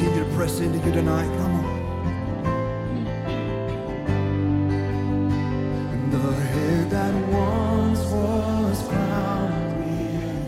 seem 0.00 0.14
to 0.14 0.24
press 0.34 0.60
into 0.60 0.78
you 0.86 0.92
tonight. 0.92 1.30
Come 1.40 1.54
on. 1.60 1.66
The 6.10 6.32
head 6.52 6.90
that 6.90 7.14
once 7.28 8.02
was 8.06 8.78
crowned 8.88 9.72
with 9.80 10.46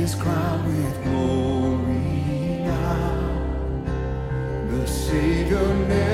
is 0.00 0.14
crowned 0.14 0.66
with 0.66 0.96
glory 1.04 2.60
now. 2.68 3.14
The 4.70 4.86
Savior. 4.86 6.13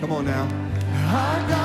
Come 0.00 0.12
on 0.12 0.24
now. 0.26 1.63